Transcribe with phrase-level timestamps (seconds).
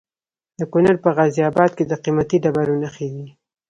[0.59, 3.27] د کونړ په غازي اباد کې د قیمتي ډبرو نښې دي.